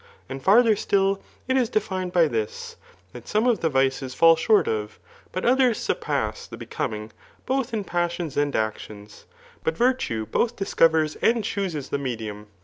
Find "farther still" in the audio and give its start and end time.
0.43-1.21